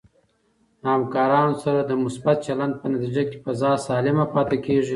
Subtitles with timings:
[0.81, 4.89] د همکارانو سره د مثبت چلند په نتیجه کې فضا سالمه پاتې کېږي.